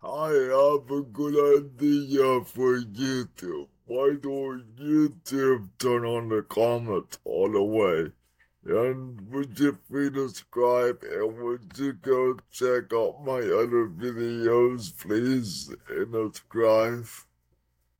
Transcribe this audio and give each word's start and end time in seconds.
I 0.00 0.28
have 0.28 0.90
a 0.92 1.02
good 1.02 1.34
idea 1.58 2.44
for 2.44 2.78
YouTube. 2.78 3.66
Why 3.86 4.14
don't 4.20 4.76
YouTube 4.76 5.70
turn 5.76 6.04
on 6.04 6.28
the 6.28 6.42
comments 6.42 7.18
all 7.24 7.50
the 7.50 7.64
way? 7.64 8.12
And 8.64 9.28
would 9.32 9.58
you 9.58 9.76
please 9.88 10.14
subscribe 10.14 11.02
and 11.02 11.38
would 11.38 11.76
you 11.76 11.94
go 11.94 12.38
check 12.48 12.92
out 12.92 13.24
my 13.24 13.40
other 13.40 13.88
videos, 13.88 14.96
please, 14.96 15.74
and 15.88 16.12
subscribe? 16.12 17.06